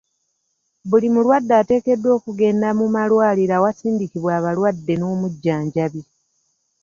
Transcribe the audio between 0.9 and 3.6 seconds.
mulwadde ateekeddwa okugenda mu malwaliro